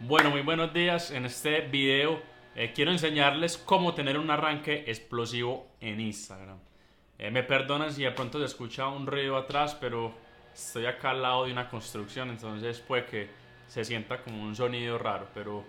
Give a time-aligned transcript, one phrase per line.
[0.00, 1.10] Bueno, muy buenos días.
[1.10, 2.22] En este video
[2.54, 6.56] eh, quiero enseñarles cómo tener un arranque explosivo en Instagram.
[7.18, 10.14] Eh, me perdonan si de pronto se escucha un ruido atrás, pero
[10.54, 13.28] estoy acá al lado de una construcción, entonces puede que
[13.66, 15.64] se sienta como un sonido raro, pero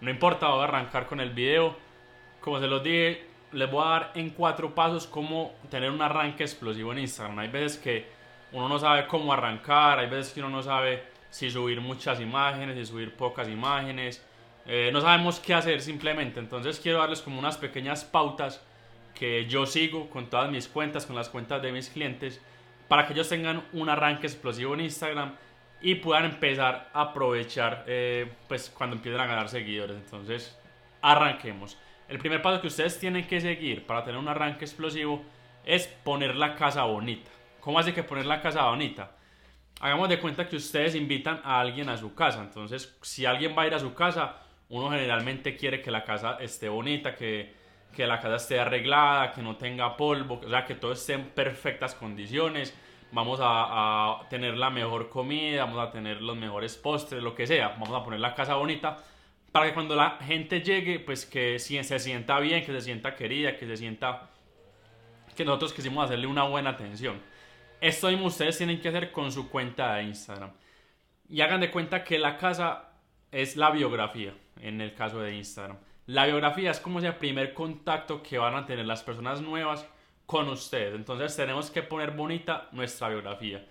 [0.00, 1.76] no importa, voy a arrancar con el video.
[2.40, 6.44] Como se los dije, les voy a dar en cuatro pasos cómo tener un arranque
[6.44, 7.40] explosivo en Instagram.
[7.40, 8.06] Hay veces que
[8.52, 12.76] uno no sabe cómo arrancar, hay veces que uno no sabe si subir muchas imágenes,
[12.76, 14.24] si subir pocas imágenes.
[14.66, 16.38] Eh, no sabemos qué hacer simplemente.
[16.38, 18.64] Entonces quiero darles como unas pequeñas pautas
[19.16, 22.40] que yo sigo con todas mis cuentas, con las cuentas de mis clientes,
[22.86, 25.34] para que ellos tengan un arranque explosivo en Instagram
[25.80, 29.96] y puedan empezar a aprovechar eh, pues cuando empiecen a ganar seguidores.
[29.96, 30.56] Entonces,
[31.02, 31.76] arranquemos.
[32.08, 35.24] El primer paso que ustedes tienen que seguir para tener un arranque explosivo
[35.64, 37.32] es poner la casa bonita.
[37.58, 39.16] ¿Cómo hace que poner la casa bonita?
[39.80, 42.40] Hagamos de cuenta que ustedes invitan a alguien a su casa.
[42.40, 44.36] Entonces, si alguien va a ir a su casa,
[44.68, 47.54] uno generalmente quiere que la casa esté bonita, que,
[47.94, 51.26] que la casa esté arreglada, que no tenga polvo, o sea, que todo esté en
[51.26, 52.74] perfectas condiciones.
[53.12, 53.46] Vamos a,
[54.20, 57.68] a, tener la mejor comida, vamos a tener los mejores postres, lo que sea.
[57.78, 58.98] Vamos a poner la casa bonita
[59.54, 63.56] para que cuando la gente llegue, pues que se sienta bien, que se sienta querida,
[63.56, 64.30] que se sienta
[65.36, 67.20] que nosotros quisimos hacerle una buena atención.
[67.84, 70.52] Esto mismo ustedes tienen que hacer con su cuenta de Instagram.
[71.28, 72.92] Y hagan de cuenta que la casa
[73.30, 75.76] es la biografía, en el caso de Instagram.
[76.06, 79.86] La biografía es como ese primer contacto que van a tener las personas nuevas
[80.24, 80.94] con ustedes.
[80.94, 83.66] Entonces tenemos que poner bonita nuestra biografía.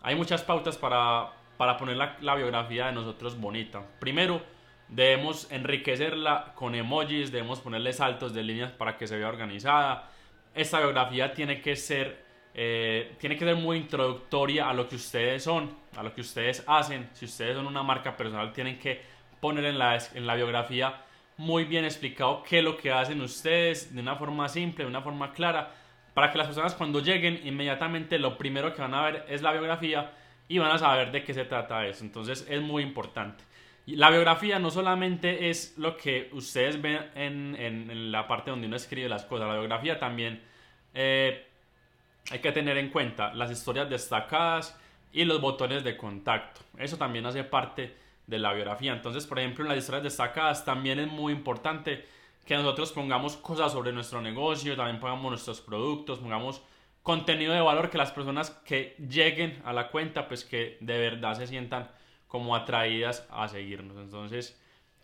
[0.00, 3.82] Hay muchas pautas para, para poner la, la biografía de nosotros bonita.
[3.98, 4.42] Primero,
[4.86, 10.08] debemos enriquecerla con emojis, debemos ponerle saltos de líneas para que se vea organizada.
[10.54, 12.25] Esta biografía tiene que ser
[12.58, 16.64] eh, tiene que ser muy introductoria a lo que ustedes son, a lo que ustedes
[16.66, 17.10] hacen.
[17.12, 18.98] Si ustedes son una marca personal, tienen que
[19.40, 21.02] poner en la, en la biografía
[21.36, 25.02] muy bien explicado qué es lo que hacen ustedes de una forma simple, de una
[25.02, 25.70] forma clara,
[26.14, 29.52] para que las personas cuando lleguen inmediatamente lo primero que van a ver es la
[29.52, 30.12] biografía
[30.48, 32.04] y van a saber de qué se trata eso.
[32.04, 33.44] Entonces es muy importante.
[33.84, 38.76] La biografía no solamente es lo que ustedes ven en, en, la parte donde uno
[38.76, 40.42] escribe las cosas, la biografía también
[40.94, 41.45] eh,
[42.30, 44.78] hay que tener en cuenta las historias destacadas
[45.12, 46.60] y los botones de contacto.
[46.78, 48.92] Eso también hace parte de la biografía.
[48.92, 52.04] Entonces, por ejemplo, en las historias destacadas también es muy importante
[52.44, 56.62] que nosotros pongamos cosas sobre nuestro negocio, también pongamos nuestros productos, pongamos
[57.02, 61.34] contenido de valor que las personas que lleguen a la cuenta, pues que de verdad
[61.34, 61.88] se sientan
[62.26, 63.96] como atraídas a seguirnos.
[63.96, 64.60] Entonces,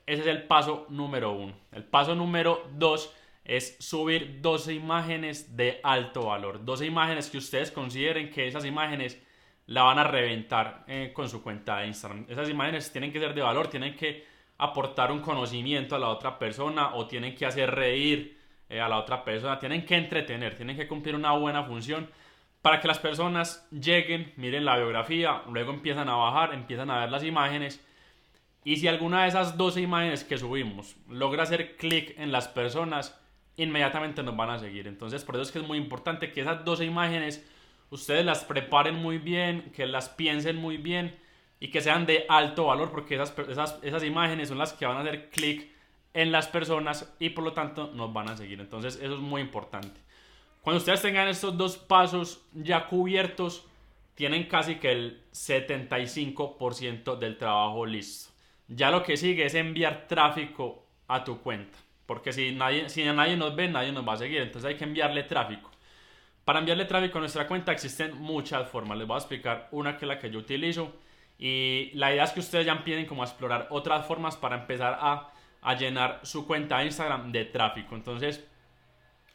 [0.06, 1.54] ese es el paso número uno.
[1.70, 3.12] El paso número dos
[3.44, 6.64] es subir 12 imágenes de alto valor.
[6.64, 9.20] 12 imágenes que ustedes consideren que esas imágenes
[9.66, 12.26] la van a reventar eh, con su cuenta de Instagram.
[12.28, 14.26] Esas imágenes tienen que ser de valor, tienen que
[14.58, 18.38] aportar un conocimiento a la otra persona o tienen que hacer reír
[18.68, 22.08] eh, a la otra persona, tienen que entretener, tienen que cumplir una buena función
[22.60, 27.10] para que las personas lleguen, miren la biografía, luego empiezan a bajar, empiezan a ver
[27.10, 27.84] las imágenes.
[28.64, 33.20] Y si alguna de esas 12 imágenes que subimos logra hacer clic en las personas,
[33.56, 34.86] inmediatamente nos van a seguir.
[34.86, 37.44] Entonces, por eso es que es muy importante que esas 12 imágenes
[37.90, 41.14] ustedes las preparen muy bien, que las piensen muy bien
[41.60, 44.96] y que sean de alto valor, porque esas, esas, esas imágenes son las que van
[44.96, 45.70] a hacer clic
[46.14, 48.60] en las personas y por lo tanto nos van a seguir.
[48.60, 50.00] Entonces, eso es muy importante.
[50.62, 53.66] Cuando ustedes tengan estos dos pasos ya cubiertos,
[54.14, 58.30] tienen casi que el 75% del trabajo listo.
[58.68, 61.78] Ya lo que sigue es enviar tráfico a tu cuenta.
[62.06, 64.42] Porque si, nadie, si nadie nos ve, nadie nos va a seguir.
[64.42, 65.70] Entonces hay que enviarle tráfico.
[66.44, 68.98] Para enviarle tráfico a nuestra cuenta existen muchas formas.
[68.98, 70.92] Les voy a explicar una que es la que yo utilizo.
[71.38, 74.98] Y la idea es que ustedes ya empiecen como a explorar otras formas para empezar
[75.00, 75.30] a,
[75.60, 77.94] a llenar su cuenta de Instagram de tráfico.
[77.94, 78.44] Entonces,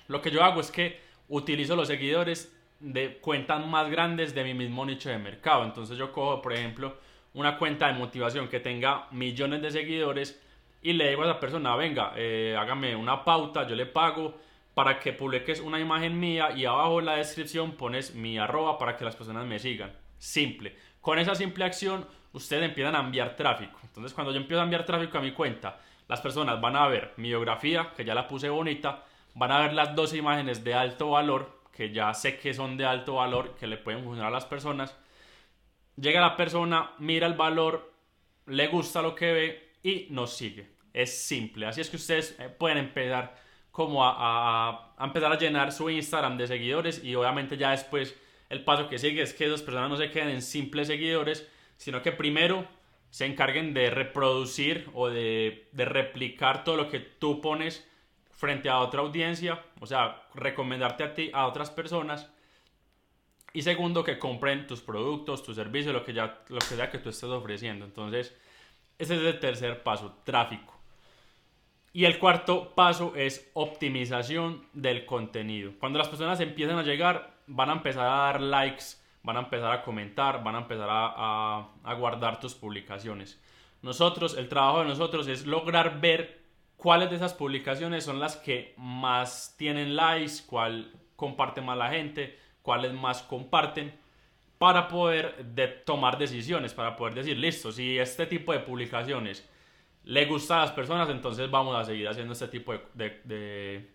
[0.07, 0.99] lo que yo hago es que
[1.29, 5.63] utilizo los seguidores de cuentas más grandes de mi mismo nicho de mercado.
[5.63, 6.97] Entonces yo cojo, por ejemplo,
[7.33, 10.41] una cuenta de motivación que tenga millones de seguidores
[10.81, 14.35] y le digo a esa persona, venga, eh, hágame una pauta, yo le pago
[14.73, 18.95] para que publiques una imagen mía y abajo en la descripción pones mi arroba para
[18.95, 19.91] que las personas me sigan.
[20.19, 20.77] Simple.
[21.01, 23.79] Con esa simple acción ustedes empiezan a enviar tráfico.
[23.83, 27.13] Entonces cuando yo empiezo a enviar tráfico a mi cuenta, las personas van a ver
[27.17, 29.03] mi biografía, que ya la puse bonita,
[29.33, 32.85] van a ver las dos imágenes de alto valor, que ya sé que son de
[32.85, 34.95] alto valor, que le pueden funcionar a las personas.
[35.95, 37.91] Llega la persona, mira el valor,
[38.45, 40.67] le gusta lo que ve y nos sigue.
[40.93, 41.65] Es simple.
[41.65, 43.35] Así es que ustedes eh, pueden empezar
[43.71, 48.15] como a, empezar a llenar su Instagram de seguidores y obviamente ya después
[48.49, 51.47] el paso que sigue es que esas personas no se queden en simples seguidores,
[51.77, 52.67] sino que primero
[53.11, 57.87] se encarguen de reproducir o de, de replicar todo lo que tú pones
[58.31, 62.29] frente a otra audiencia, o sea, recomendarte a ti, a otras personas.
[63.53, 66.97] Y segundo, que compren tus productos, tus servicios, lo que, ya, lo que sea que
[66.97, 67.85] tú estés ofreciendo.
[67.85, 68.35] Entonces,
[68.99, 70.73] ese es el tercer paso, tráfico.
[71.93, 75.73] Y el cuarto paso es optimización del contenido.
[75.79, 78.83] Cuando las personas empiezan a llegar, van a empezar a dar likes,
[79.23, 83.41] van a empezar a comentar, van a empezar a, guardar tus publicaciones.
[83.81, 86.41] Nosotros, el trabajo de nosotros es lograr ver
[86.75, 92.37] cuáles de esas publicaciones son las que más tienen likes, cuál comparte más la gente,
[92.61, 93.97] cuáles más comparten,
[94.57, 99.47] para poder de tomar decisiones, para poder decir, listo, si este tipo de publicaciones
[100.03, 103.87] le gusta a las personas, entonces vamos a seguir haciendo este tipo de,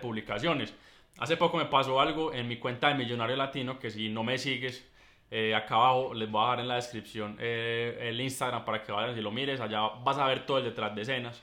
[0.00, 0.74] publicaciones.
[1.18, 4.38] Hace poco me pasó algo en mi cuenta de Millonario Latino, que si no me
[4.38, 4.86] sigues,
[5.30, 8.92] eh, acá abajo les voy a dejar en la descripción eh, el Instagram para que
[8.92, 11.42] vayas y lo mires, allá vas a ver todo el detrás de escenas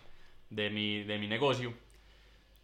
[0.49, 1.73] de mi, de mi negocio.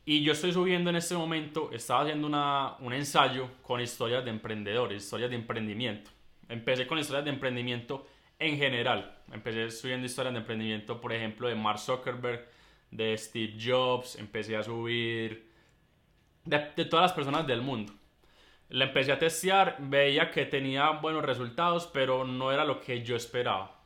[0.09, 4.29] Y yo estoy subiendo en este momento, estaba haciendo una, un ensayo con historias de
[4.29, 6.09] emprendedores, historias de emprendimiento.
[6.47, 8.07] Empecé con historias de emprendimiento
[8.39, 9.17] en general.
[9.33, 12.47] Empecé subiendo historias de emprendimiento, por ejemplo, de Mark Zuckerberg,
[12.89, 15.51] de Steve Jobs, empecé a subir
[16.45, 17.91] de, todas las personas del mundo.
[18.69, 23.17] La empecé a testear, veía que tenía buenos resultados, pero no era lo que yo
[23.17, 23.81] esperaba.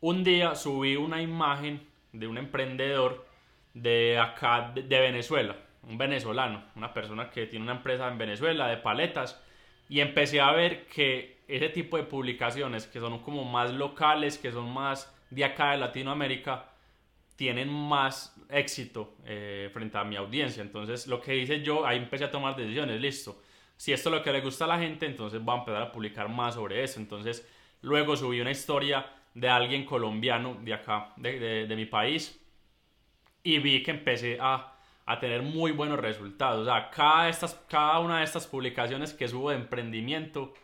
[0.00, 3.30] Un día subí una imagen de un emprendedor
[3.74, 8.76] de acá, de Venezuela, un venezolano, una persona que tiene una empresa en Venezuela de
[8.76, 9.42] paletas,
[9.88, 14.52] y empecé a ver que ese tipo de publicaciones que son como más locales, que
[14.52, 16.66] son más de acá de Latinoamérica,
[17.36, 20.62] tienen más éxito eh, frente a mi audiencia.
[20.62, 23.42] Entonces, lo que hice yo, ahí empecé a tomar decisiones, listo.
[23.76, 25.92] Si esto es lo que le gusta a la gente, entonces voy a empezar a
[25.92, 27.00] publicar más sobre eso.
[27.00, 27.46] Entonces,
[27.80, 32.41] luego subí una historia de alguien colombiano de acá, de, de, mi país,
[33.42, 34.74] y vi que empecé a,
[35.06, 36.60] a, tener muy buenos resultados.
[36.60, 40.54] O sea, cada, estas, cada una de estas publicaciones que subo de emprendimiento,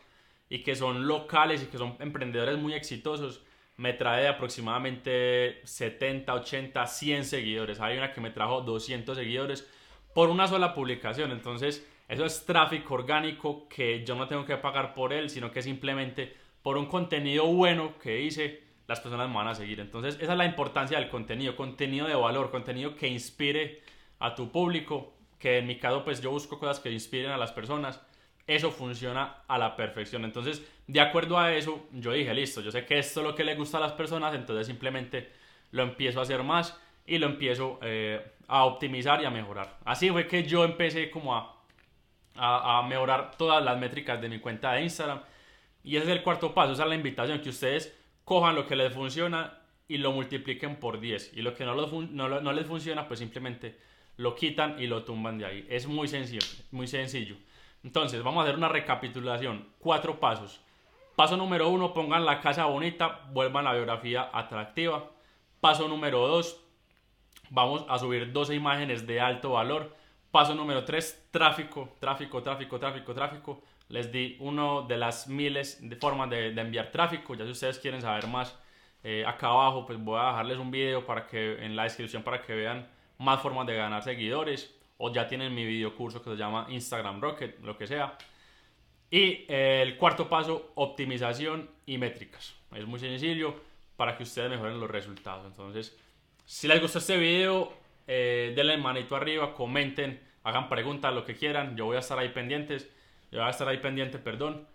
[0.48, 3.42] y que son locales y que son emprendedores muy exitosos,
[3.76, 7.80] me trae aproximadamente 70, 80, 100 seguidores.
[7.80, 9.68] Hay una que me trajo 200 seguidores
[10.14, 11.30] por una sola publicación.
[11.30, 15.62] Entonces, eso es tráfico orgánico que yo no tengo que pagar por él, sino que
[15.62, 19.78] simplemente por un contenido bueno que hice, las personas me van a seguir.
[19.78, 23.82] Entonces, esa es la importancia del contenido, contenido de valor, contenido que inspire
[24.18, 27.52] a tu público, que en mi caso, pues yo busco cosas que inspiren a las
[27.52, 28.00] personas
[28.48, 30.24] eso funciona a la perfección.
[30.24, 33.44] Entonces, de acuerdo a eso, yo dije, listo, yo sé que esto es lo que
[33.44, 35.30] le gusta a las personas, entonces simplemente
[35.70, 36.76] lo empiezo a hacer más
[37.06, 39.76] y lo empiezo eh, a optimizar y a mejorar.
[39.84, 41.62] Así fue que yo empecé como a,
[42.34, 45.20] a, mejorar todas las métricas de mi cuenta de Instagram.
[45.84, 47.97] Y ese es el cuarto paso, esa es la invitación, que ustedes
[48.28, 49.58] cojan lo que les funciona
[49.88, 51.32] y lo multipliquen por 10.
[51.34, 53.78] Y lo que no, les funciona, pues simplemente
[54.18, 55.66] lo quitan y lo tumban de ahí.
[55.70, 57.36] Es muy sencillo, muy sencillo.
[57.82, 59.68] Entonces, vamos a hacer una recapitulación.
[59.78, 60.60] Cuatro pasos.
[61.16, 65.10] Paso número uno, pongan la casa bonita, vuelvan la biografía atractiva.
[65.62, 66.60] Paso número dos,
[67.48, 69.96] vamos a subir 12 imágenes de alto valor.
[70.30, 73.62] Paso número tres, tráfico, tráfico, tráfico, tráfico, tráfico.
[73.88, 77.34] Les di uno de las miles de formas de, enviar tráfico.
[77.34, 78.58] Ya si ustedes quieren saber más,
[79.02, 82.42] eh, acá abajo pues voy a dejarles un video para que en la descripción para
[82.42, 86.36] que vean más formas de ganar seguidores o ya tienen mi video curso que se
[86.36, 88.18] llama Instagram Rocket, lo que sea.
[89.10, 92.54] Y eh, el cuarto paso, optimización y métricas.
[92.74, 93.54] Es muy sencillo
[93.96, 95.46] para que ustedes mejoren los resultados.
[95.46, 95.96] Entonces,
[96.44, 97.72] si les gustó este video,
[98.06, 101.76] eh, denle manito arriba, comenten, hagan preguntas, lo que quieran.
[101.76, 102.90] Yo voy a estar ahí pendientes.
[103.30, 104.66] Yo voy a estar ahí pendiente, perdón.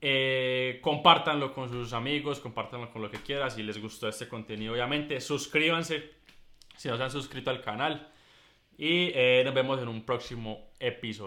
[0.00, 3.50] Eh, compártanlo con sus amigos, compártanlo con lo que quieran.
[3.50, 6.10] Si les gustó este contenido, obviamente, suscríbanse
[6.76, 8.12] si no se han suscrito al canal.
[8.78, 11.24] Y eh, nos vemos en un próximo episodio.